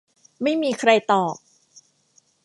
[0.43, 1.35] ไม่มีใครตอบ